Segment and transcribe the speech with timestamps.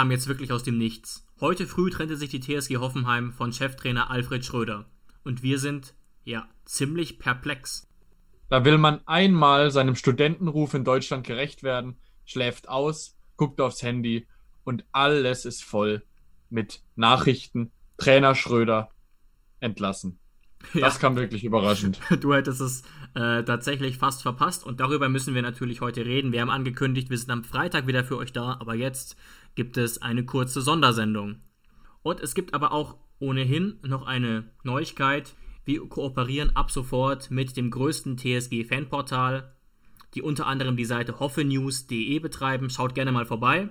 [0.00, 1.26] kam jetzt wirklich aus dem Nichts.
[1.40, 4.86] Heute früh trennte sich die TSG Hoffenheim von Cheftrainer Alfred Schröder.
[5.24, 5.92] Und wir sind,
[6.24, 7.86] ja, ziemlich perplex.
[8.48, 14.26] Da will man einmal seinem Studentenruf in Deutschland gerecht werden, schläft aus, guckt aufs Handy
[14.64, 16.02] und alles ist voll
[16.48, 17.70] mit Nachrichten.
[17.98, 18.88] Trainer Schröder
[19.60, 20.18] entlassen.
[20.72, 21.00] Das ja.
[21.00, 22.00] kam wirklich überraschend.
[22.20, 22.84] Du hättest es
[23.14, 26.32] äh, tatsächlich fast verpasst und darüber müssen wir natürlich heute reden.
[26.32, 29.16] Wir haben angekündigt, wir sind am Freitag wieder für euch da, aber jetzt
[29.54, 31.36] gibt es eine kurze Sondersendung.
[32.02, 35.34] Und es gibt aber auch ohnehin noch eine Neuigkeit.
[35.64, 39.54] Wir kooperieren ab sofort mit dem größten TSG-Fanportal,
[40.14, 42.70] die unter anderem die Seite hoffenews.de betreiben.
[42.70, 43.68] Schaut gerne mal vorbei.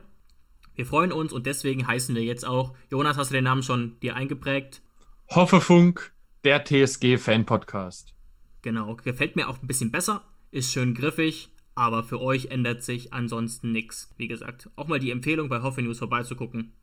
[0.75, 3.99] Wir freuen uns und deswegen heißen wir jetzt auch, Jonas, hast du den Namen schon
[3.99, 4.81] dir eingeprägt?
[5.29, 8.18] Hoffefunk, der TSG-Fan-Podcast.
[8.61, 13.13] Genau, gefällt mir auch ein bisschen besser, ist schön griffig, aber für euch ändert sich
[13.13, 14.13] ansonsten nichts.
[14.17, 16.73] Wie gesagt, auch mal die Empfehlung bei Hoffe News vorbeizugucken.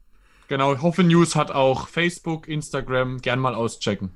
[0.48, 4.10] Genau, Hoffe News hat auch Facebook, Instagram, gern mal auschecken.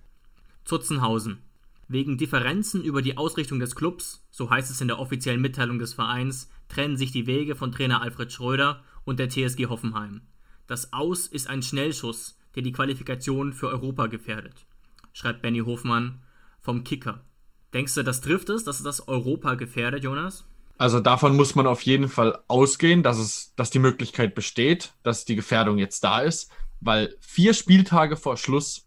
[0.64, 1.42] Zutzenhausen.
[1.88, 5.92] Wegen Differenzen über die Ausrichtung des Clubs, so heißt es in der offiziellen Mitteilung des
[5.92, 10.22] Vereins, trennen sich die Wege von Trainer Alfred Schröder und der TSG Hoffenheim.
[10.68, 14.66] Das Aus ist ein Schnellschuss, der die Qualifikation für Europa gefährdet,
[15.12, 16.20] schreibt Benny Hofmann
[16.60, 17.24] vom Kicker.
[17.72, 20.44] Denkst du, das trifft es, dass das Europa gefährdet, Jonas?
[20.78, 25.24] Also davon muss man auf jeden Fall ausgehen, dass es, dass die Möglichkeit besteht, dass
[25.24, 26.50] die Gefährdung jetzt da ist,
[26.80, 28.86] weil vier Spieltage vor Schluss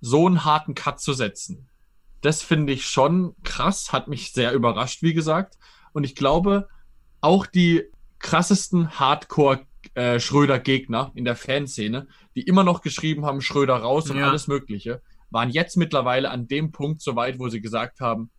[0.00, 1.68] so einen harten Cut zu setzen,
[2.20, 5.56] das finde ich schon krass, hat mich sehr überrascht, wie gesagt.
[5.92, 6.68] Und ich glaube,
[7.20, 7.84] auch die
[8.18, 14.28] krassesten Hardcore-Schröder-Gegner äh, in der Fanszene, die immer noch geschrieben haben, Schröder raus und ja.
[14.28, 15.00] alles Mögliche,
[15.30, 18.30] waren jetzt mittlerweile an dem Punkt so weit, wo sie gesagt haben,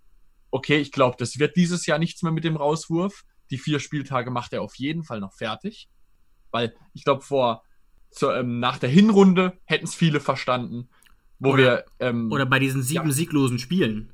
[0.52, 3.24] okay, ich glaube, das wird dieses Jahr nichts mehr mit dem Rauswurf.
[3.52, 5.90] Die vier Spieltage macht er auf jeden Fall noch fertig.
[6.52, 7.64] Weil ich glaube, vor
[8.12, 10.90] zur, ähm, nach der Hinrunde hätten es viele verstanden,
[11.38, 11.86] wo oder, wir.
[12.00, 14.12] Ähm, oder bei diesen sieben ja, sieglosen Spielen.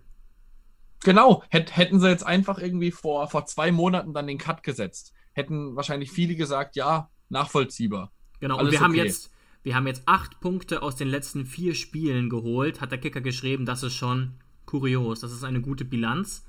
[1.03, 5.13] Genau, hätt, hätten sie jetzt einfach irgendwie vor, vor zwei Monaten dann den Cut gesetzt.
[5.33, 8.11] Hätten wahrscheinlich viele gesagt, ja, nachvollziehbar.
[8.39, 8.83] Genau, und wir okay.
[8.83, 9.31] haben jetzt.
[9.65, 13.65] Wir haben jetzt acht Punkte aus den letzten vier Spielen geholt, hat der Kicker geschrieben.
[13.65, 14.35] Das ist schon
[14.67, 15.21] kurios.
[15.21, 16.45] Das ist eine gute Bilanz.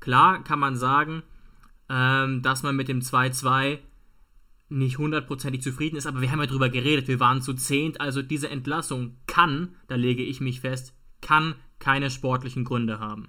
[0.00, 1.22] Klar kann man sagen,
[1.88, 3.78] ähm, dass man mit dem 2-2
[4.68, 8.20] nicht hundertprozentig zufrieden ist, aber wir haben ja drüber geredet, wir waren zu zehnt, also
[8.20, 13.28] diese Entlassung kann, da lege ich mich fest, kann keine sportlichen Gründe haben.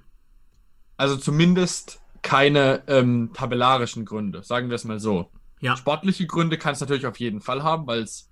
[0.98, 5.30] Also zumindest keine ähm, tabellarischen Gründe, sagen wir es mal so.
[5.60, 5.78] Ja.
[5.78, 8.32] Sportliche Gründe kann es natürlich auf jeden Fall haben, weil es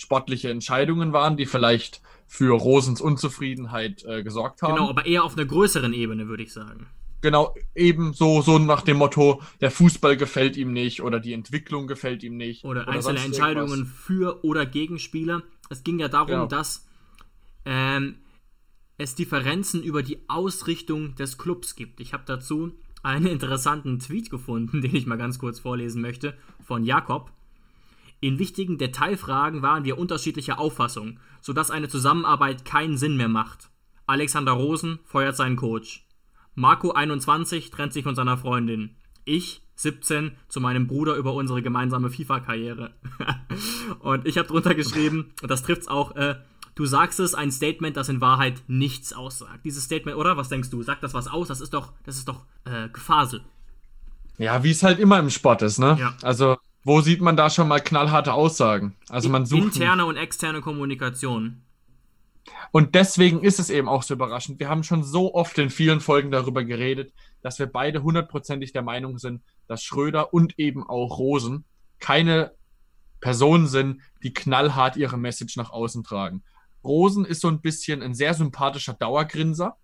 [0.00, 4.74] sportliche Entscheidungen waren, die vielleicht für Rosens Unzufriedenheit äh, gesorgt haben.
[4.74, 6.86] Genau, aber eher auf einer größeren Ebene, würde ich sagen.
[7.20, 11.86] Genau, eben so, so nach dem Motto, der Fußball gefällt ihm nicht oder die Entwicklung
[11.86, 12.64] gefällt ihm nicht.
[12.64, 14.00] Oder, oder einzelne Entscheidungen irgendwas.
[14.00, 15.42] für oder gegen Spieler.
[15.68, 16.46] Es ging ja darum, genau.
[16.46, 16.88] dass
[17.66, 18.16] ähm,
[18.96, 22.00] es Differenzen über die Ausrichtung des Clubs gibt.
[22.00, 22.72] Ich habe dazu
[23.02, 27.30] einen interessanten Tweet gefunden, den ich mal ganz kurz vorlesen möchte, von Jakob.
[28.20, 33.70] In wichtigen Detailfragen waren wir unterschiedlicher Auffassung, sodass eine Zusammenarbeit keinen Sinn mehr macht.
[34.06, 36.06] Alexander Rosen feuert seinen Coach.
[36.54, 38.96] Marco 21 trennt sich von seiner Freundin.
[39.24, 42.92] Ich 17 zu meinem Bruder über unsere gemeinsame FIFA-Karriere.
[44.00, 46.36] und ich habe drunter geschrieben, und das trifft's auch, äh,
[46.74, 49.64] du sagst es, ein Statement, das in Wahrheit nichts aussagt.
[49.64, 50.36] Dieses Statement, oder?
[50.36, 50.82] Was denkst du?
[50.82, 51.48] Sagt das was aus?
[51.48, 53.40] Das ist doch, das ist doch äh, Gefasel.
[54.36, 55.96] Ja, wie es halt immer im Sport ist, ne?
[55.98, 56.14] Ja.
[56.20, 58.96] Also wo sieht man da schon mal knallharte Aussagen?
[59.08, 61.62] Also man sucht interne und externe Kommunikation.
[62.72, 64.60] Und deswegen ist es eben auch so überraschend.
[64.60, 67.12] Wir haben schon so oft in vielen Folgen darüber geredet.
[67.42, 71.64] dass wir beide hundertprozentig der Meinung sind, dass Schröder und eben auch Rosen
[71.98, 72.52] keine
[73.20, 76.42] Personen sind, die knallhart ihre Message nach außen tragen.
[76.84, 79.76] Rosen ist so ein bisschen ein sehr sympathischer Dauergrinser.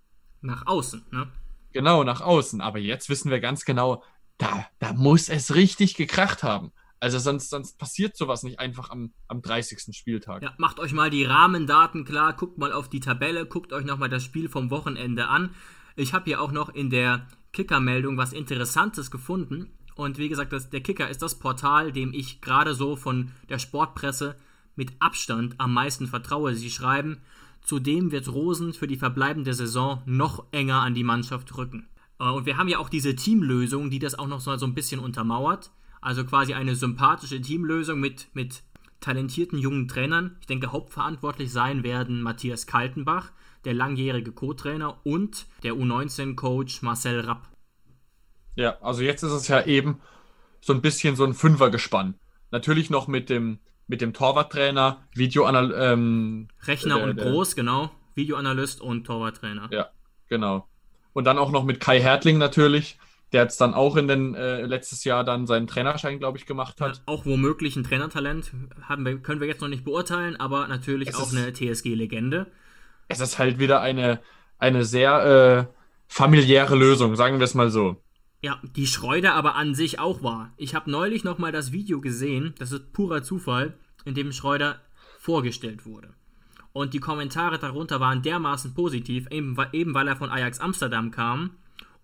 [0.43, 1.29] Nach außen, ne?
[1.73, 2.61] Genau, nach außen.
[2.61, 4.03] Aber jetzt wissen wir ganz genau,
[4.39, 6.73] da, da muss es richtig gekracht haben.
[6.99, 9.95] Also sonst, sonst passiert sowas nicht einfach am, am 30.
[9.97, 10.43] Spieltag.
[10.43, 14.09] Ja, macht euch mal die Rahmendaten klar, guckt mal auf die Tabelle, guckt euch nochmal
[14.09, 15.55] das Spiel vom Wochenende an.
[15.95, 19.71] Ich habe hier auch noch in der Kicker-Meldung was Interessantes gefunden.
[19.95, 23.59] Und wie gesagt, das, der Kicker ist das Portal, dem ich gerade so von der
[23.59, 24.37] Sportpresse
[24.75, 26.55] mit Abstand am meisten vertraue.
[26.55, 27.19] Sie schreiben,
[27.63, 31.89] zudem wird Rosen für die verbleibende Saison noch enger an die Mannschaft rücken.
[32.21, 34.75] Äh, und wir haben ja auch diese Teamlösung, die das auch noch so, so ein
[34.75, 35.71] bisschen untermauert.
[36.07, 38.63] Also quasi eine sympathische Teamlösung mit, mit
[39.01, 40.37] talentierten jungen Trainern.
[40.39, 43.33] Ich denke, hauptverantwortlich sein werden Matthias Kaltenbach,
[43.65, 47.49] der langjährige Co-Trainer, und der U19-Coach Marcel Rapp.
[48.55, 50.01] Ja, also jetzt ist es ja eben
[50.61, 52.15] so ein bisschen so ein Fünfergespann.
[52.53, 57.91] Natürlich noch mit dem, mit dem Torwarttrainer, Videoanal ähm, Rechner der, und Groß, genau.
[58.15, 59.71] Videoanalyst und Torwarttrainer.
[59.73, 59.89] Ja,
[60.29, 60.69] genau.
[61.15, 62.97] Und dann auch noch mit Kai Hertling natürlich,
[63.37, 66.81] der jetzt dann auch in den äh, letztes Jahr dann seinen Trainerschein, glaube ich, gemacht
[66.81, 66.97] hat.
[66.97, 68.51] Ja, auch womöglich ein Trainertalent
[68.81, 72.47] haben wir, können wir jetzt noch nicht beurteilen, aber natürlich es auch ist, eine TSG-Legende.
[73.09, 74.21] Es ist halt wieder eine,
[74.59, 75.75] eine sehr äh,
[76.09, 78.03] familiäre Lösung, sagen wir es mal so.
[78.41, 80.55] Ja, die Schreuder aber an sich auch war.
[80.57, 83.75] Ich habe neulich noch mal das Video gesehen, das ist purer Zufall,
[84.07, 84.81] in dem Schreuder
[85.19, 86.15] vorgestellt wurde.
[86.73, 91.51] Und die Kommentare darunter waren dermaßen positiv, eben, eben weil er von Ajax Amsterdam kam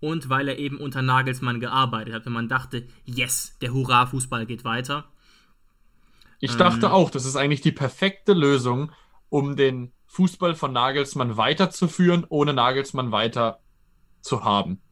[0.02, 2.26] und weil er eben unter Nagelsmann gearbeitet hat.
[2.26, 5.04] Und man dachte, yes, der Hurra-Fußball geht weiter.
[6.40, 8.90] Ich dachte ähm, auch, das ist eigentlich die perfekte Lösung,
[9.28, 13.60] um den Fußball von Nagelsmann weiterzuführen, ohne Nagelsmann weiter
[14.20, 14.82] zu haben.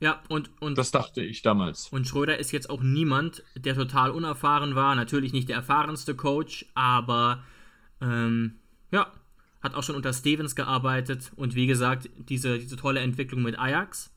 [0.00, 0.76] Ja, und, und.
[0.76, 1.88] Das dachte ich damals.
[1.88, 4.94] Und Schröder ist jetzt auch niemand, der total unerfahren war.
[4.94, 7.42] Natürlich nicht der erfahrenste Coach, aber
[8.02, 8.56] ähm,
[8.90, 9.10] ja,
[9.62, 14.11] hat auch schon unter Stevens gearbeitet und wie gesagt, diese, diese tolle Entwicklung mit Ajax.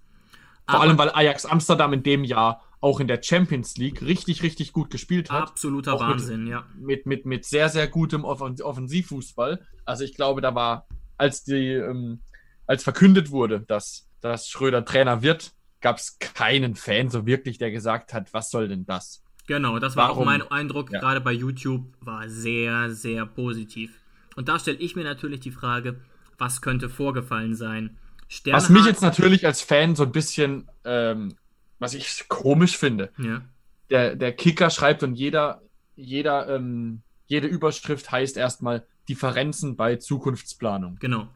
[0.67, 4.73] Vor allem, weil Ajax Amsterdam in dem Jahr auch in der Champions League richtig, richtig
[4.73, 5.49] gut gespielt hat.
[5.49, 6.65] Absoluter auch Wahnsinn, mit, ja.
[6.75, 9.65] Mit, mit, mit sehr, sehr gutem Offensivfußball.
[9.85, 12.21] Also ich glaube, da war, als die, ähm,
[12.67, 17.71] als verkündet wurde, dass, dass Schröder Trainer wird, gab es keinen Fan so wirklich, der
[17.71, 19.23] gesagt hat, was soll denn das?
[19.47, 20.21] Genau, das war Warum?
[20.21, 20.99] auch mein Eindruck, ja.
[20.99, 23.99] gerade bei YouTube, war sehr, sehr positiv.
[24.35, 26.01] Und da stelle ich mir natürlich die Frage,
[26.37, 27.97] was könnte vorgefallen sein?
[28.27, 31.35] Sternhard, was mich jetzt natürlich als Fan so ein bisschen, ähm,
[31.79, 33.41] was ich komisch finde, ja.
[33.89, 35.61] der, der Kicker schreibt und jeder,
[35.95, 40.97] jeder, ähm, jede Überschrift heißt erstmal Differenzen bei Zukunftsplanung.
[40.99, 41.27] Genau.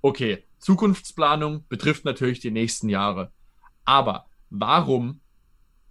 [0.00, 3.32] Okay, Zukunftsplanung betrifft natürlich die nächsten Jahre.
[3.84, 5.20] Aber warum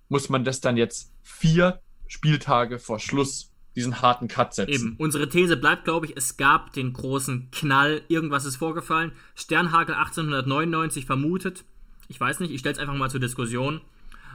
[0.10, 4.74] muss man das dann jetzt vier Spieltage vor Schluss diesen harten Cut setzen.
[4.74, 4.96] Eben.
[4.98, 9.12] Unsere These bleibt, glaube ich, es gab den großen Knall, irgendwas ist vorgefallen.
[9.36, 11.64] Sternhagel 1899 vermutet,
[12.10, 13.82] ich weiß nicht, ich stelle es einfach mal zur Diskussion.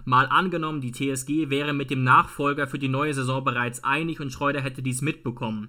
[0.05, 4.33] Mal angenommen, die TSG wäre mit dem Nachfolger für die neue Saison bereits einig und
[4.33, 5.69] Schreuder hätte dies mitbekommen.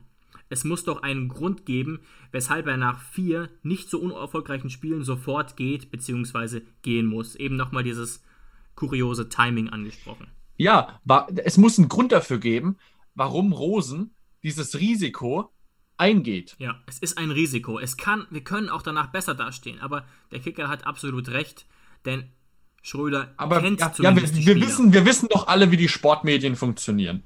[0.50, 2.00] Es muss doch einen Grund geben,
[2.32, 6.62] weshalb er nach vier nicht so unerfolgreichen Spielen sofort geht bzw.
[6.84, 7.36] gehen muss.
[7.36, 8.24] Eben nochmal dieses
[8.76, 10.28] kuriose Timing angesprochen.
[10.58, 11.00] Ja,
[11.38, 12.78] es muss einen Grund dafür geben,
[13.16, 15.52] warum Rosen dieses Risiko
[15.98, 16.56] eingeht.
[16.58, 17.80] Ja, es ist ein Risiko.
[17.80, 21.66] Es kann, wir können auch danach besser dastehen, aber der Kicker hat absolut recht,
[22.06, 22.30] denn
[22.82, 26.58] Schröder aber, kennt ja, ja, wir, wir wissen, wir wissen doch alle, wie die Sportmedien
[26.58, 27.24] funktionieren.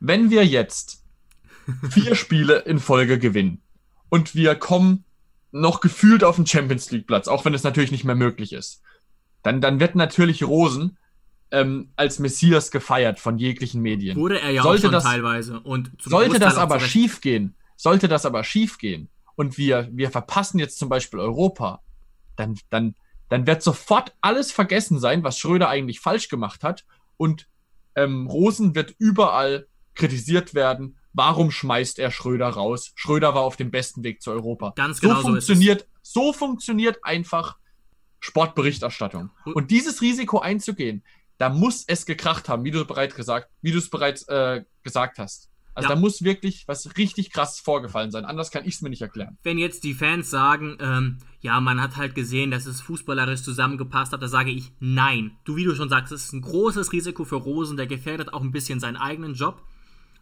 [0.00, 1.04] Wenn wir jetzt
[1.90, 3.62] vier Spiele in Folge gewinnen
[4.08, 5.04] und wir kommen
[5.52, 8.82] noch gefühlt auf den Champions League Platz, auch wenn es natürlich nicht mehr möglich ist,
[9.42, 10.98] dann, dann wird natürlich Rosen
[11.50, 14.16] ähm, als Messias gefeiert von jeglichen Medien.
[14.16, 15.60] Wurde er ja sollte auch schon das, teilweise.
[15.60, 20.58] Und sollte das aber schief gehen, sollte das aber schief gehen und wir, wir verpassen
[20.58, 21.80] jetzt zum Beispiel Europa,
[22.36, 22.96] dann, dann,
[23.28, 26.84] dann wird sofort alles vergessen sein, was Schröder eigentlich falsch gemacht hat
[27.16, 27.48] und
[27.94, 30.98] ähm, Rosen wird überall kritisiert werden.
[31.12, 32.92] Warum schmeißt er Schröder raus?
[32.94, 34.72] Schröder war auf dem besten Weg zu Europa.
[34.76, 37.58] Ganz genau so funktioniert, so funktioniert einfach
[38.20, 39.30] Sportberichterstattung.
[39.44, 41.02] Und dieses Risiko einzugehen,
[41.38, 45.18] da muss es gekracht haben, wie du bereits gesagt, wie du es bereits äh, gesagt
[45.18, 45.48] hast.
[45.74, 45.94] Also ja.
[45.94, 48.24] da muss wirklich was richtig krasses vorgefallen sein.
[48.24, 49.38] Anders kann ich es mir nicht erklären.
[49.44, 54.12] Wenn jetzt die Fans sagen, ähm, ja, man hat halt gesehen, dass es fußballerisch zusammengepasst
[54.12, 55.36] hat, da sage ich nein.
[55.44, 58.42] Du, wie du schon sagst, es ist ein großes Risiko für Rosen, der gefährdet auch
[58.42, 59.62] ein bisschen seinen eigenen Job,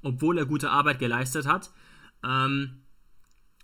[0.02, 1.70] obwohl er gute Arbeit geleistet hat.
[2.22, 2.82] Ähm,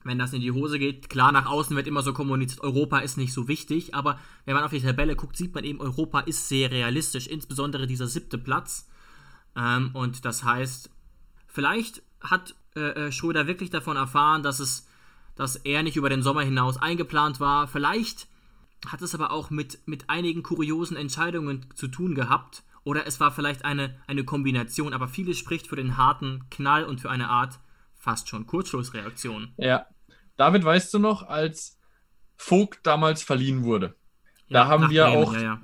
[0.04, 1.08] wenn das in die Hose geht.
[1.08, 4.64] Klar, nach außen wird immer so kommuniziert, Europa ist nicht so wichtig, aber wenn man
[4.64, 8.88] auf die Tabelle guckt, sieht man eben, Europa ist sehr realistisch, insbesondere dieser siebte Platz.
[9.56, 10.90] Ähm, und das heißt,
[11.46, 14.88] vielleicht hat äh, äh, Schröder wirklich davon erfahren, dass es,
[15.36, 17.68] dass er nicht über den Sommer hinaus eingeplant war.
[17.68, 18.28] Vielleicht
[18.86, 22.62] hat es aber auch mit, mit einigen kuriosen Entscheidungen zu tun gehabt.
[22.84, 27.00] Oder es war vielleicht eine, eine Kombination, aber vieles spricht für den harten Knall und
[27.00, 27.60] für eine Art
[28.02, 29.54] fast schon Kurzschlussreaktion.
[29.56, 29.86] Ja.
[30.36, 31.78] David, weißt du noch, als
[32.36, 33.94] Vogt damals verliehen wurde?
[34.48, 35.34] Ja, da haben wir Bremen, auch.
[35.34, 35.60] Ja, ja.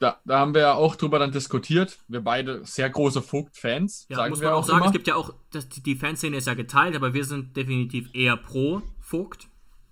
[0.00, 1.98] Da, da, haben wir ja auch drüber dann diskutiert.
[2.08, 4.06] Wir beide sehr große Vogt-Fans.
[4.08, 4.86] Ja, sagen muss man auch sagen, immer.
[4.86, 8.36] es gibt ja auch, das, die Fanszene ist ja geteilt, aber wir sind definitiv eher
[8.36, 9.48] pro Vogt.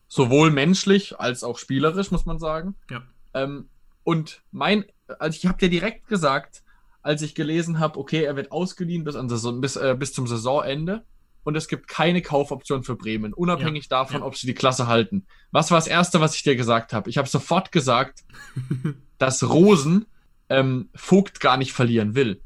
[0.08, 2.74] Sowohl menschlich als auch spielerisch, muss man sagen.
[2.90, 3.02] Ja.
[3.34, 3.68] Ähm,
[4.02, 4.84] und mein,
[5.18, 6.64] also ich habe dir direkt gesagt,
[7.02, 10.26] als ich gelesen habe, okay, er wird ausgeliehen bis, an Saison, bis, äh, bis zum
[10.26, 11.04] Saisonende
[11.44, 14.26] und es gibt keine Kaufoption für Bremen, unabhängig ja, davon, ja.
[14.26, 15.26] ob sie die Klasse halten.
[15.52, 17.08] Was war das Erste, was ich dir gesagt habe?
[17.08, 18.24] Ich habe sofort gesagt,
[19.18, 20.06] dass Rosen
[20.48, 22.42] ähm, Vogt gar nicht verlieren will.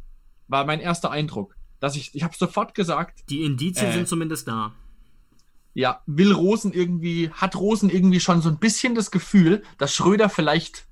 [0.48, 1.56] War mein erster Eindruck.
[1.80, 3.20] Dass ich, ich habe sofort gesagt.
[3.30, 4.74] Die Indizien äh, sind zumindest da.
[5.74, 10.28] Ja, will Rosen irgendwie, hat Rosen irgendwie schon so ein bisschen das Gefühl, dass Schröder
[10.28, 10.88] vielleicht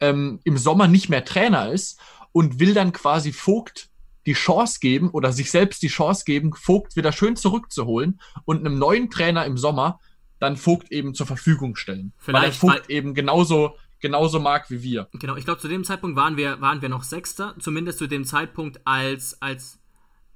[0.00, 2.00] ähm, im Sommer nicht mehr Trainer ist
[2.32, 3.88] und will dann quasi Vogt
[4.26, 8.78] die Chance geben oder sich selbst die Chance geben, Vogt wieder schön zurückzuholen und einem
[8.78, 10.00] neuen Trainer im Sommer
[10.38, 12.12] dann Vogt eben zur Verfügung stellen.
[12.18, 15.08] Vielleicht, weil Vogt weil, eben genauso, genauso mag wie wir.
[15.12, 18.24] Genau, ich glaube, zu dem Zeitpunkt waren wir, waren wir noch Sechster, zumindest zu dem
[18.24, 19.78] Zeitpunkt, als, als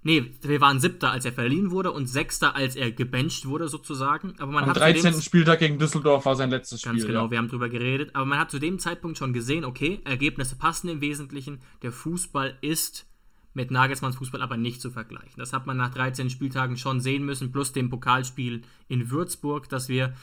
[0.02, 4.34] Nee, wir waren siebter, als er verliehen wurde und sechster, als er gebencht wurde, sozusagen.
[4.38, 5.12] Aber man Am hat 13.
[5.12, 7.02] Dem, Spieltag gegen Düsseldorf war sein letztes ganz Spiel.
[7.02, 7.30] Ganz genau, ja.
[7.30, 8.10] wir haben drüber geredet.
[8.14, 11.60] Aber man hat zu dem Zeitpunkt schon gesehen, okay, Ergebnisse passen im Wesentlichen.
[11.82, 13.09] Der Fußball ist
[13.52, 15.34] mit Nagelsmanns Fußball aber nicht zu vergleichen.
[15.36, 19.88] Das hat man nach 13 Spieltagen schon sehen müssen, plus dem Pokalspiel in Würzburg, das
[19.88, 20.14] wir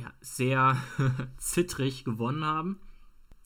[0.00, 0.76] ja, sehr
[1.38, 2.80] zittrig gewonnen haben.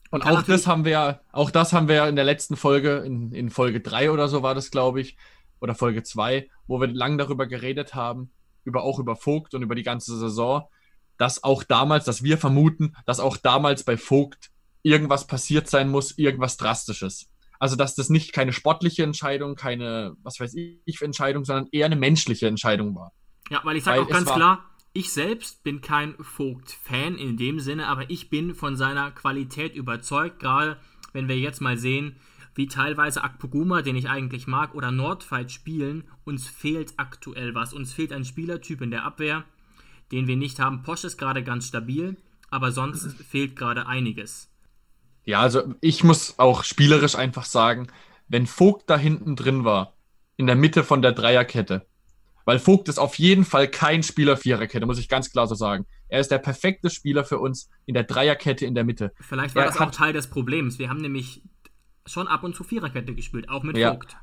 [0.09, 3.49] Und auch das haben wir auch das haben wir in der letzten Folge, in, in
[3.49, 5.17] Folge 3 oder so war das, glaube ich,
[5.59, 8.31] oder Folge 2, wo wir lang darüber geredet haben,
[8.63, 10.67] über auch über Vogt und über die ganze Saison,
[11.17, 14.51] dass auch damals, dass wir vermuten, dass auch damals bei Vogt
[14.83, 17.27] irgendwas passiert sein muss, irgendwas Drastisches.
[17.59, 21.95] Also, dass das nicht keine sportliche Entscheidung, keine, was weiß ich, Entscheidung, sondern eher eine
[21.95, 23.11] menschliche Entscheidung war.
[23.49, 27.87] Ja, weil ich sage auch ganz klar, ich selbst bin kein Vogt-Fan in dem Sinne,
[27.87, 30.77] aber ich bin von seiner Qualität überzeugt, gerade
[31.13, 32.15] wenn wir jetzt mal sehen,
[32.55, 37.73] wie teilweise Akpoguma, den ich eigentlich mag, oder Nordfight spielen, uns fehlt aktuell was.
[37.73, 39.43] Uns fehlt ein Spielertyp in der Abwehr,
[40.11, 40.81] den wir nicht haben.
[40.81, 42.17] Posch ist gerade ganz stabil,
[42.49, 44.46] aber sonst fehlt gerade einiges.
[45.27, 47.87] Ja, also ich muss auch spielerisch einfach sagen,
[48.29, 49.93] wenn Vogt da hinten drin war,
[50.37, 51.85] in der Mitte von der Dreierkette,
[52.45, 55.85] weil Vogt ist auf jeden Fall kein Spieler Viererkette, muss ich ganz klar so sagen.
[56.07, 59.11] Er ist der perfekte Spieler für uns in der Dreierkette in der Mitte.
[59.19, 60.79] Vielleicht war er das auch Teil des Problems.
[60.79, 61.41] Wir haben nämlich
[62.05, 63.91] schon ab und zu Viererkette gespielt, auch mit ja.
[63.91, 64.15] Vogt.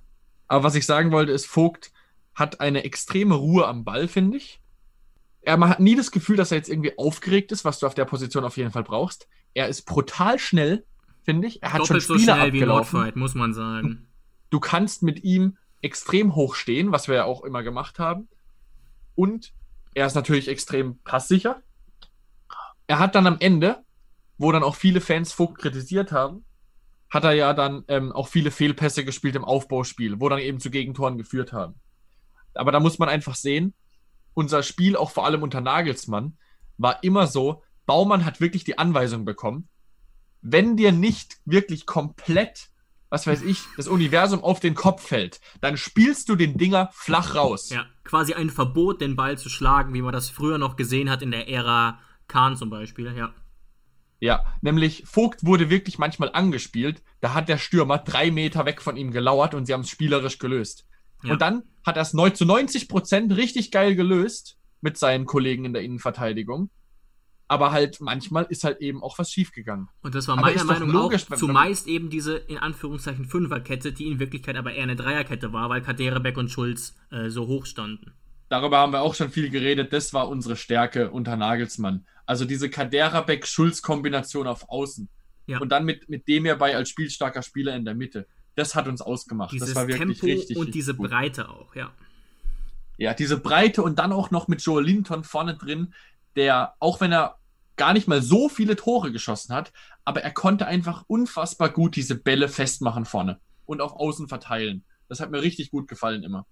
[0.49, 1.93] Aber was ich sagen wollte, ist, Vogt
[2.35, 4.63] hat eine extreme Ruhe am Ball, finde ich.
[5.43, 7.95] Er man hat nie das Gefühl, dass er jetzt irgendwie aufgeregt ist, was du auf
[7.95, 9.29] der Position auf jeden Fall brauchst.
[9.53, 10.87] Er ist brutal schnell,
[11.25, 11.63] finde ich.
[11.63, 12.61] Er hat Doppelt schon Spiele so schnell abgelaufen.
[12.61, 14.07] wie Nordfight, muss man sagen.
[14.51, 18.29] Du kannst mit ihm extrem hoch stehen, was wir ja auch immer gemacht haben.
[19.15, 19.53] Und
[19.95, 21.63] er ist natürlich extrem passsicher.
[22.87, 23.83] Er hat dann am Ende,
[24.39, 26.45] wo dann auch viele Fans Vogt kritisiert haben,
[27.11, 30.71] hat er ja dann ähm, auch viele Fehlpässe gespielt im Aufbauspiel, wo dann eben zu
[30.71, 31.75] Gegentoren geführt haben.
[32.55, 33.75] Aber da muss man einfach sehen,
[34.35, 36.37] unser Spiel, auch vor allem unter Nagelsmann,
[36.77, 39.69] war immer so, Baumann hat wirklich die Anweisung bekommen,
[40.45, 42.69] wenn dir nicht wirklich komplett,
[43.09, 47.35] was weiß ich, das Universum auf den Kopf fällt, dann spielst du den Dinger flach
[47.35, 47.71] raus.
[47.71, 51.23] Ja, quasi ein Verbot, den Ball zu schlagen, wie man das früher noch gesehen hat
[51.23, 51.99] in der Ära
[52.29, 53.35] Kahn zum Beispiel, ja.
[54.21, 58.97] Ja, nämlich Vogt wurde wirklich manchmal angespielt, da hat der Stürmer drei Meter weg von
[58.97, 60.87] ihm gelauert und sie haben es spielerisch gelöst.
[61.23, 61.33] Ja.
[61.33, 65.73] Und dann hat er es zu 90 Prozent richtig geil gelöst mit seinen Kollegen in
[65.73, 66.71] der Innenverteidigung
[67.49, 69.89] aber halt manchmal ist halt eben auch was schiefgegangen.
[70.03, 74.19] Und das war meiner Meinung nach auch zumeist eben diese in Anführungszeichen Fünferkette, die in
[74.19, 78.13] Wirklichkeit aber eher eine Dreierkette war, weil Kaderebeck und Schulz äh, so hoch standen.
[78.49, 79.93] Darüber haben wir auch schon viel geredet.
[79.93, 82.07] Das war unsere Stärke unter Nagelsmann.
[82.27, 85.09] Also diese Kaderabek-Schulz-Kombination auf Außen.
[85.47, 85.59] Ja.
[85.59, 88.27] Und dann mit, mit dem hierbei als spielstarker Spieler in der Mitte.
[88.55, 89.53] Das hat uns ausgemacht.
[89.53, 90.57] Dieses das war wirklich Tempo richtig.
[90.57, 91.11] Und diese gut.
[91.11, 91.93] Breite auch, ja.
[92.97, 95.93] Ja, diese Breite und dann auch noch mit Joel Linton vorne drin,
[96.37, 97.39] der, auch wenn er
[97.77, 99.73] gar nicht mal so viele Tore geschossen hat,
[100.05, 104.85] aber er konnte einfach unfassbar gut diese Bälle festmachen vorne und auf Außen verteilen.
[105.09, 106.47] Das hat mir richtig gut gefallen immer.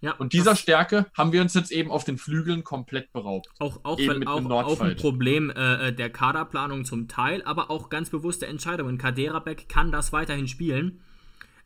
[0.00, 3.48] Ja, und dieser Stärke haben wir uns jetzt eben auf den Flügeln komplett beraubt.
[3.58, 7.88] Auch, auch, weil, auch, auch ein Problem äh, äh, der Kaderplanung zum Teil, aber auch
[7.88, 8.98] ganz bewusste Entscheidungen.
[8.98, 11.00] Kaderabek kann das weiterhin spielen,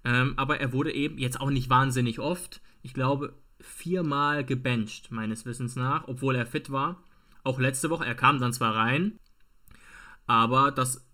[0.04, 2.60] ähm, aber er wurde eben jetzt auch nicht wahnsinnig oft.
[2.82, 7.02] Ich glaube, viermal gebencht, meines Wissens nach, obwohl er fit war.
[7.44, 9.18] Auch letzte Woche, er kam dann zwar rein,
[10.26, 11.06] aber das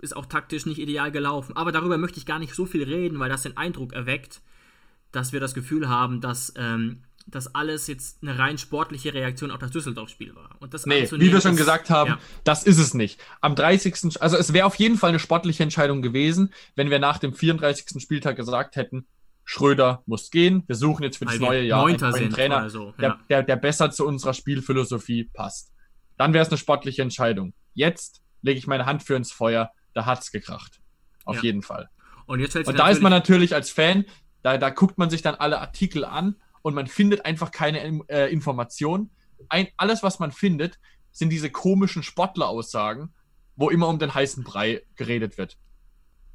[0.00, 1.56] ist auch taktisch nicht ideal gelaufen.
[1.56, 4.40] Aber darüber möchte ich gar nicht so viel reden, weil das den Eindruck erweckt,
[5.12, 9.58] dass wir das Gefühl haben, dass ähm, das alles jetzt eine rein sportliche Reaktion auf
[9.58, 10.50] das Düsseldorf-Spiel war.
[10.60, 12.18] Und das nee, wie wir schon gesagt haben, ja.
[12.44, 13.20] das ist es nicht.
[13.40, 14.20] Am 30.
[14.20, 18.02] Also es wäre auf jeden Fall eine sportliche Entscheidung gewesen, wenn wir nach dem 34.
[18.02, 19.06] Spieltag gesagt hätten,
[19.44, 22.92] Schröder muss gehen, wir suchen jetzt für das neue Jahr einen neuen Trainer, so, ja.
[22.98, 25.72] der, der, der besser zu unserer Spielphilosophie passt.
[26.16, 27.52] Dann wäre es eine sportliche Entscheidung.
[27.74, 30.80] Jetzt lege ich meine Hand für ins Feuer, da hat es gekracht.
[31.24, 31.42] Auf ja.
[31.42, 31.90] jeden Fall.
[32.26, 34.06] Und, jetzt und da ist man natürlich als Fan,
[34.42, 38.32] da, da guckt man sich dann alle Artikel an und man findet einfach keine äh,
[38.32, 39.10] Informationen.
[39.48, 40.78] Ein, alles, was man findet,
[41.12, 43.14] sind diese komischen Sportleraussagen,
[43.56, 45.58] wo immer um den heißen Brei geredet wird.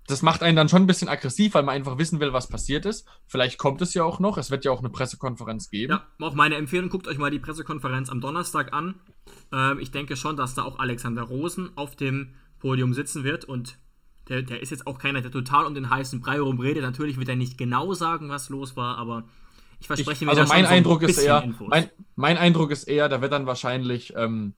[0.09, 2.87] Das macht einen dann schon ein bisschen aggressiv, weil man einfach wissen will, was passiert
[2.87, 3.07] ist.
[3.27, 4.39] Vielleicht kommt es ja auch noch.
[4.39, 5.93] Es wird ja auch eine Pressekonferenz geben.
[5.93, 8.95] Ja, auch meine Empfehlung, guckt euch mal die Pressekonferenz am Donnerstag an.
[9.53, 13.77] Ähm, ich denke schon, dass da auch Alexander Rosen auf dem Podium sitzen wird und
[14.29, 16.81] der, der ist jetzt auch keiner, der total um den heißen Brei rumredet.
[16.81, 19.25] Natürlich wird er nicht genau sagen, was los war, aber
[19.79, 23.09] ich verspreche ich, mir Also mein Eindruck so ist eher, mein, mein, Eindruck ist eher,
[23.09, 24.55] da wird dann wahrscheinlich, ähm,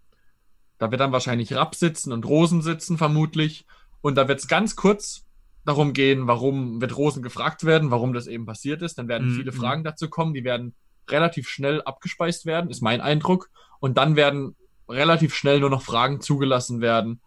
[0.78, 3.66] da wird dann wahrscheinlich Rapp sitzen und Rosen sitzen vermutlich.
[4.02, 5.26] Und da wird es ganz kurz
[5.66, 8.98] darum gehen, warum wird Rosen gefragt werden, warum das eben passiert ist.
[8.98, 9.36] Dann werden mhm.
[9.36, 10.76] viele Fragen dazu kommen, die werden
[11.10, 13.50] relativ schnell abgespeist werden, ist mein Eindruck.
[13.80, 14.56] Und dann werden
[14.90, 17.22] relativ schnell nur noch Fragen zugelassen werden,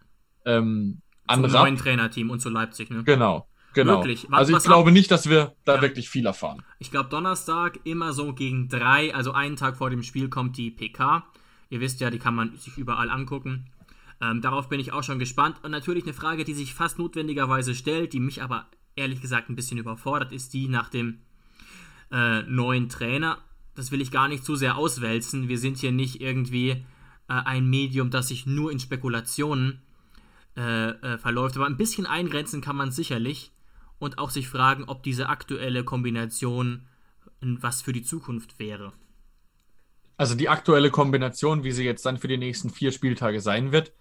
[0.44, 3.02] ähm, an Zum neuen Trainerteam und zu Leipzig, ne?
[3.04, 3.48] Genau.
[3.72, 3.98] Genau.
[3.98, 4.26] Wirklich.
[4.28, 5.82] Was, also ich glaube nicht, dass wir da ja.
[5.82, 6.62] wirklich viel erfahren.
[6.78, 10.70] Ich glaube, Donnerstag immer so gegen drei, also einen Tag vor dem Spiel kommt die
[10.70, 11.24] PK.
[11.70, 13.66] Ihr wisst ja, die kann man sich überall angucken.
[14.21, 15.56] Ähm, darauf bin ich auch schon gespannt.
[15.62, 18.66] Und natürlich eine Frage, die sich fast notwendigerweise stellt, die mich aber
[18.97, 21.21] ehrlich gesagt ein bisschen überfordert, ist die nach dem
[22.11, 23.38] äh, neuen Trainer.
[23.74, 25.48] Das will ich gar nicht zu sehr auswälzen.
[25.48, 26.85] Wir sind hier nicht irgendwie äh,
[27.29, 29.83] ein Medium, das sich nur in Spekulationen
[30.57, 31.57] äh, äh, verläuft.
[31.57, 33.53] Aber ein bisschen eingrenzen kann man sicherlich
[33.98, 36.87] und auch sich fragen, ob diese aktuelle Kombination
[37.40, 38.92] was für die Zukunft wäre.
[40.16, 43.92] Also die aktuelle Kombination, wie sie jetzt dann für die nächsten vier Spieltage sein wird,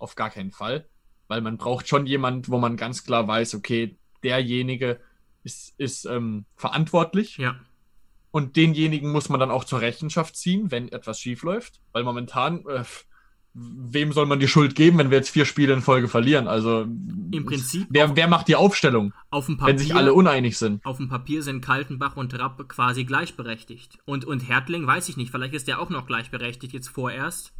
[0.00, 0.88] auf gar keinen Fall.
[1.28, 5.00] Weil man braucht schon jemand, wo man ganz klar weiß, okay, derjenige
[5.44, 7.36] ist, ist ähm, verantwortlich.
[7.36, 7.56] Ja.
[8.32, 11.80] Und denjenigen muss man dann auch zur Rechenschaft ziehen, wenn etwas schief läuft.
[11.92, 12.84] Weil momentan, äh,
[13.54, 16.46] wem soll man die Schuld geben, wenn wir jetzt vier Spiele in Folge verlieren?
[16.46, 17.88] Also im Prinzip.
[17.90, 19.12] Wer, wer macht die Aufstellung?
[19.30, 20.84] Auf dem Papier, wenn sich alle uneinig sind.
[20.84, 23.98] Auf dem Papier sind Kaltenbach und Rapp quasi gleichberechtigt.
[24.04, 27.52] Und, und Hertling weiß ich nicht, vielleicht ist der auch noch gleichberechtigt jetzt vorerst.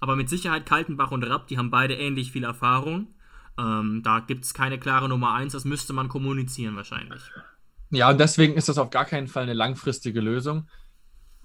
[0.00, 3.14] Aber mit Sicherheit Kaltenbach und Rapp, die haben beide ähnlich viel Erfahrung.
[3.58, 7.22] Ähm, da gibt es keine klare Nummer 1, das müsste man kommunizieren wahrscheinlich.
[7.90, 10.68] Ja, und deswegen ist das auf gar keinen Fall eine langfristige Lösung.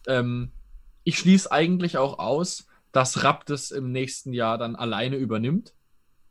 [0.08, 0.52] Ähm,
[1.04, 5.74] ich schließe eigentlich auch aus, dass Rapp das im nächsten Jahr dann alleine übernimmt.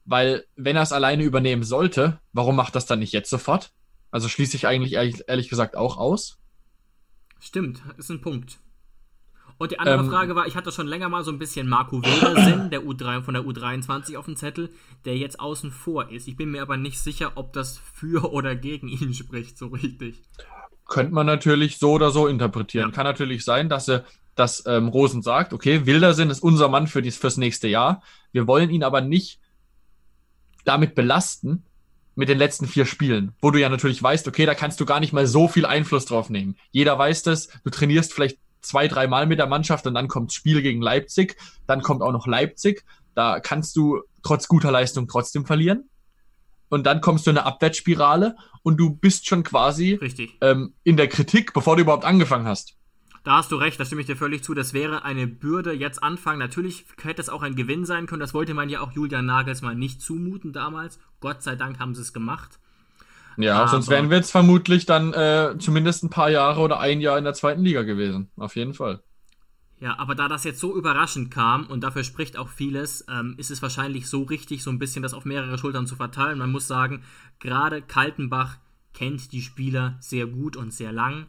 [0.04, 3.72] Weil, wenn er es alleine übernehmen sollte, warum macht das dann nicht jetzt sofort?
[4.10, 6.38] Also schließe ich eigentlich ehrlich, ehrlich gesagt auch aus.
[7.40, 8.58] Stimmt, ist ein Punkt.
[9.58, 12.02] Und die andere ähm, Frage war, ich hatte schon länger mal so ein bisschen Marco
[12.02, 14.70] Wildersen, der U3 von der U23 auf dem Zettel,
[15.04, 16.28] der jetzt außen vor ist.
[16.28, 20.22] Ich bin mir aber nicht sicher, ob das für oder gegen ihn spricht, so richtig.
[20.86, 22.90] Könnte man natürlich so oder so interpretieren.
[22.90, 22.94] Ja.
[22.94, 24.04] Kann natürlich sein, dass er
[24.38, 28.02] dass ähm, Rosen sagt, okay, Wildersinn ist unser Mann für dies, fürs nächste Jahr.
[28.30, 29.40] Wir wollen ihn aber nicht
[30.64, 31.64] damit belasten
[32.14, 35.00] mit den letzten vier Spielen, wo du ja natürlich weißt, okay, da kannst du gar
[35.00, 36.56] nicht mal so viel Einfluss drauf nehmen.
[36.70, 40.62] Jeder weiß das, du trainierst vielleicht zwei, dreimal mit der Mannschaft und dann kommt Spiel
[40.62, 45.88] gegen Leipzig, dann kommt auch noch Leipzig, da kannst du trotz guter Leistung trotzdem verlieren.
[46.70, 49.98] Und dann kommst du in eine Abwärtsspirale und du bist schon quasi
[50.42, 52.74] ähm, in der Kritik, bevor du überhaupt angefangen hast.
[53.24, 54.54] Da hast du recht, da stimme ich dir völlig zu.
[54.54, 56.38] Das wäre eine Bürde jetzt anfangen.
[56.38, 58.20] Natürlich hätte es auch ein Gewinn sein können.
[58.20, 60.98] Das wollte man ja auch Julian Nagelsmann nicht zumuten damals.
[61.20, 62.58] Gott sei Dank haben sie es gemacht.
[63.38, 67.00] Ja, Aber sonst wären wir jetzt vermutlich dann äh, zumindest ein paar Jahre oder ein
[67.00, 68.30] Jahr in der zweiten Liga gewesen.
[68.36, 69.00] Auf jeden Fall.
[69.80, 73.52] Ja, aber da das jetzt so überraschend kam und dafür spricht auch vieles, ähm, ist
[73.52, 76.38] es wahrscheinlich so richtig, so ein bisschen das auf mehrere Schultern zu verteilen.
[76.38, 77.04] Man muss sagen,
[77.38, 78.56] gerade Kaltenbach
[78.92, 81.26] kennt die Spieler sehr gut und sehr lang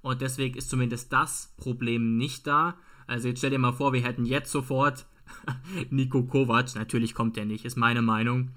[0.00, 2.76] und deswegen ist zumindest das Problem nicht da.
[3.06, 5.04] Also jetzt stell dir mal vor, wir hätten jetzt sofort
[5.90, 8.52] Nico Kovac, natürlich kommt der nicht, ist meine Meinung,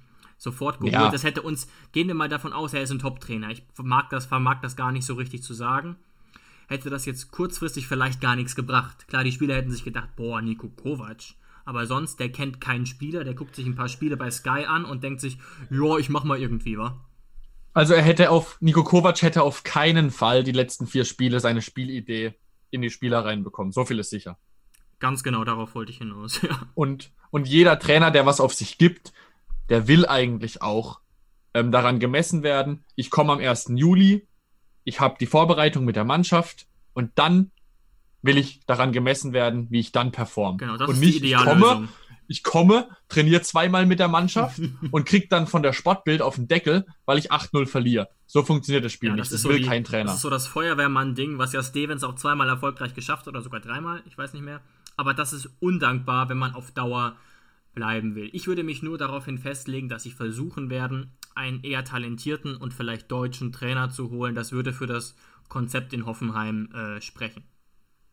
[0.46, 0.94] sofort geholt.
[0.94, 1.12] Ja.
[1.12, 3.50] Das hätte uns, gehen wir mal davon aus, er ist ein Top-Trainer.
[3.50, 5.98] Ich mag das, vermag das gar nicht so richtig zu sagen.
[6.68, 9.08] hätte das jetzt kurzfristig vielleicht gar nichts gebracht.
[9.10, 11.36] Klar, die Spieler hätten sich gedacht, boah, Nico Kovac.
[11.66, 14.86] Aber sonst, der kennt keinen Spieler, der guckt sich ein paar Spiele bei Sky an
[14.86, 15.38] und denkt sich,
[15.70, 17.04] ja, ich mach mal irgendwie, wa?
[17.74, 21.62] Also er hätte auf, Nico Kovac hätte auf keinen Fall die letzten vier Spiele seine
[21.62, 22.36] Spielidee
[22.72, 23.74] in die Spieler reinbekommen.
[23.74, 24.38] So viel ist sicher.
[25.00, 26.68] Ganz genau, darauf wollte ich hinaus, ja.
[26.74, 29.12] Und, und jeder Trainer, der was auf sich gibt,
[29.70, 31.00] der will eigentlich auch
[31.54, 32.84] ähm, daran gemessen werden.
[32.96, 33.72] Ich komme am 1.
[33.76, 34.28] Juli,
[34.84, 37.52] ich habe die Vorbereitung mit der Mannschaft und dann
[38.22, 40.58] will ich daran gemessen werden, wie ich dann performe.
[40.58, 41.88] Genau, das und ist nicht, die ich komme,
[42.28, 44.60] ich komme, trainiere zweimal mit der Mannschaft
[44.92, 48.10] und krieg dann von der Sportbild auf den Deckel, weil ich 8-0 verliere.
[48.26, 49.22] So funktioniert das Spiel Ja, nicht.
[49.22, 50.06] das Das, ist so will die- kein Trainer.
[50.06, 53.60] Das ist so das Feuerwehrmann-Ding, was ja Stevens auch zweimal erfolgreich geschafft hat oder sogar
[53.60, 54.62] dreimal, ich weiß nicht mehr.
[54.98, 57.16] Aber das ist undankbar, wenn man auf Dauer
[57.76, 58.30] bleiben will.
[58.34, 63.12] Ich würde mich nur daraufhin festlegen, dass ich versuchen werden, einen eher talentierten und vielleicht
[63.12, 64.34] deutschen Trainer zu holen.
[64.34, 65.16] Das würde für das
[65.50, 67.44] Konzept in Hoffenheim äh, sprechen.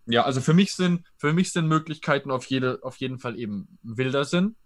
[0.06, 3.78] Ja, also für mich sind, für mich sind Möglichkeiten auf, jede, auf jeden Fall eben
[3.82, 4.56] wilder sind.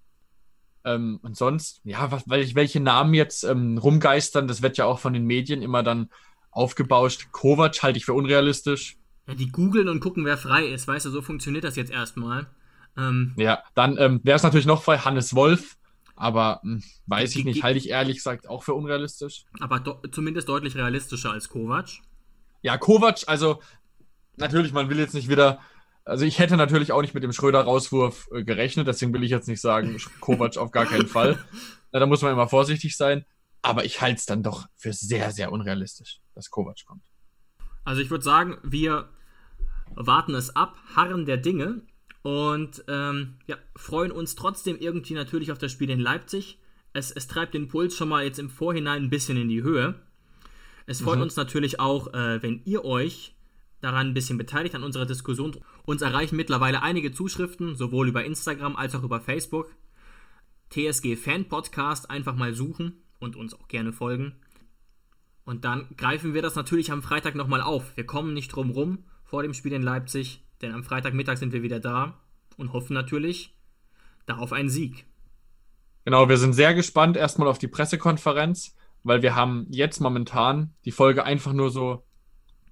[0.84, 5.12] Ähm, und sonst, ja, was, welche Namen jetzt ähm, rumgeistern, das wird ja auch von
[5.12, 6.08] den Medien immer dann
[6.50, 7.32] aufgebauscht.
[7.32, 8.96] Kovac halte ich für unrealistisch.
[9.26, 10.88] Ja, die googeln und gucken, wer frei ist.
[10.88, 12.46] Weißt du, so funktioniert das jetzt erstmal.
[12.96, 15.76] Ähm, Ja, dann ähm, wäre es natürlich noch frei, Hannes Wolf.
[16.16, 19.44] Aber hm, weiß ich nicht, halte ich ehrlich gesagt auch für unrealistisch.
[19.60, 21.88] aber zumindest deutlich realistischer als Kovac.
[22.62, 23.60] Ja, Kovac, also
[24.36, 25.60] natürlich, man will jetzt nicht wieder.
[26.04, 29.48] Also ich hätte natürlich auch nicht mit dem Schröder-Rauswurf äh, gerechnet, deswegen will ich jetzt
[29.48, 31.38] nicht sagen, Kovac auf gar keinen Fall.
[31.92, 33.24] Na, da muss man immer vorsichtig sein.
[33.60, 37.02] Aber ich halte es dann doch für sehr, sehr unrealistisch, dass Kovac kommt.
[37.84, 39.10] Also ich würde sagen, wir
[39.94, 41.82] warten es ab, harren der Dinge
[42.26, 46.58] und ähm, ja, freuen uns trotzdem irgendwie natürlich auf das Spiel in Leipzig.
[46.92, 49.94] Es, es treibt den Puls schon mal jetzt im Vorhinein ein bisschen in die Höhe.
[50.86, 53.36] Es freut uns natürlich auch, äh, wenn ihr euch
[53.80, 55.56] daran ein bisschen beteiligt an unserer Diskussion.
[55.84, 59.76] Uns erreichen mittlerweile einige Zuschriften, sowohl über Instagram als auch über Facebook.
[60.70, 64.34] TSG Fan Podcast einfach mal suchen und uns auch gerne folgen.
[65.44, 67.96] Und dann greifen wir das natürlich am Freitag nochmal auf.
[67.96, 71.62] Wir kommen nicht drum rum vor dem Spiel in Leipzig, denn am Freitagmittag sind wir
[71.62, 72.18] wieder da
[72.56, 73.54] und hoffen natürlich
[74.26, 75.06] da auf einen Sieg.
[76.04, 80.92] Genau, wir sind sehr gespannt erstmal auf die Pressekonferenz, weil wir haben jetzt momentan die
[80.92, 82.04] Folge einfach nur so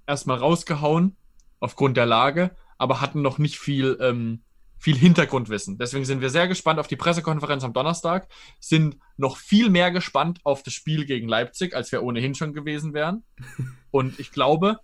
[0.06, 1.16] erstmal rausgehauen
[1.60, 4.42] aufgrund der Lage, aber hatten noch nicht viel, ähm,
[4.78, 5.78] viel Hintergrundwissen.
[5.78, 8.28] Deswegen sind wir sehr gespannt auf die Pressekonferenz am Donnerstag,
[8.60, 12.94] sind noch viel mehr gespannt auf das Spiel gegen Leipzig, als wir ohnehin schon gewesen
[12.94, 13.24] wären.
[13.90, 14.78] Und ich glaube,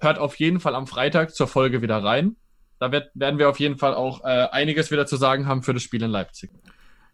[0.00, 2.36] hört auf jeden Fall am Freitag zur Folge wieder rein.
[2.78, 5.72] Da wird, werden wir auf jeden Fall auch äh, einiges wieder zu sagen haben für
[5.72, 6.50] das Spiel in Leipzig.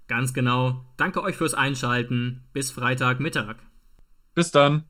[0.09, 0.85] Ganz genau.
[0.97, 2.43] Danke euch fürs Einschalten.
[2.53, 3.57] Bis Freitagmittag.
[4.35, 4.90] Bis dann.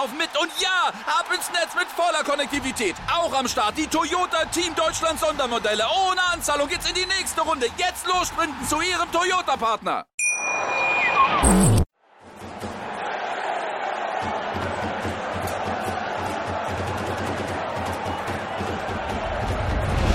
[0.00, 0.30] laufen mit.
[0.40, 2.94] Und ja, ab ins Netz mit voller Konnektivität.
[3.12, 5.84] Auch am Start die Toyota Team Deutschland Sondermodelle.
[6.08, 7.66] Ohne Anzahlung geht's in die nächste Runde.
[7.76, 10.06] Jetzt los sprinten zu Ihrem Toyota-Partner.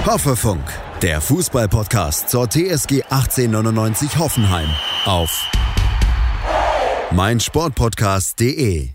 [0.05, 0.63] Hoffefunk,
[1.01, 4.69] der Fußballpodcast zur TSG 1899 Hoffenheim
[5.05, 5.31] auf
[7.11, 8.94] meinsportpodcast.de.